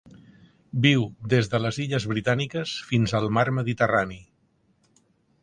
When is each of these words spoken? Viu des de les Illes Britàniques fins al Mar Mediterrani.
Viu 0.85 1.03
des 1.33 1.49
de 1.51 1.59
les 1.65 1.79
Illes 1.85 2.07
Britàniques 2.13 2.73
fins 2.89 3.15
al 3.21 3.31
Mar 3.39 3.45
Mediterrani. 3.61 4.21